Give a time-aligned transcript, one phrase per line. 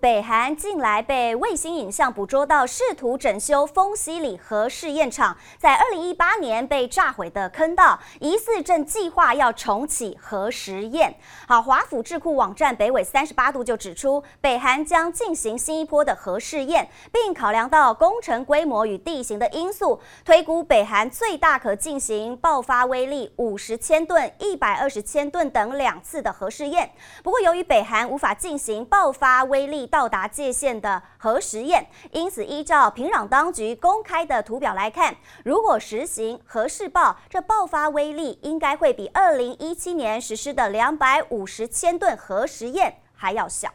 [0.00, 11.14] 北韩近来被卫星影像捕捉到试图整修丰溪里核试验场，在二零一八年被炸毁的坑道，疑似正计划要重启核实验。
[11.46, 26.90] 好，华府智库网站北纬三十八度就指出，北韩将进行新一波的核试验，并考量到工程规模与地形的因素，推估北韩最大可进行爆发威力五十千吨、一百二十千吨等两次的核试验。
[27.22, 43.68] 不过，由于北韩无法进行爆发威力到达界限的核实验，因此依照平壤当局公开的图表来看，如果实行核试爆，这爆发威力应该会比二零一七年实施的两百五十千吨核实验还要小。